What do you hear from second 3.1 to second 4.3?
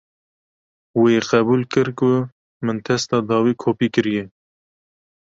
dawî kopî kiriye.